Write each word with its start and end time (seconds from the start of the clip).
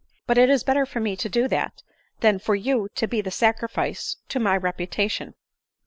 "But 0.25 0.39
it 0.39 0.49
is 0.49 0.63
better 0.63 0.87
for 0.87 0.99
me 0.99 1.15
to 1.15 1.29
do 1.29 1.47
that, 1.49 1.83
than 2.21 2.39
for 2.39 2.55
you 2.55 2.89
to 2.95 3.07
be 3.07 3.21
the 3.21 3.29
sacrifice 3.29 4.15
to 4.29 4.39
my 4.39 4.57
reputation." 4.57 5.35